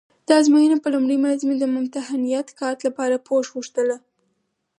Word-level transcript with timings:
د 0.27 0.29
ازموینې 0.39 0.77
په 0.81 0.87
لومړۍ 0.95 1.17
ورځ 1.19 1.39
مې 1.47 1.55
د 1.59 1.65
ممتحنیت 1.75 2.47
کارت 2.59 2.79
لپاره 2.87 3.23
پوښ 3.27 3.45
غوښته. 3.53 3.95